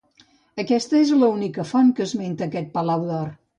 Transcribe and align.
Aquesta 0.63 0.97
és 0.99 1.11
l'única 1.19 1.67
font 1.73 1.93
que 2.01 2.07
esmenta 2.09 2.47
aquest 2.51 2.75
palau 2.81 3.09
d'or. 3.15 3.33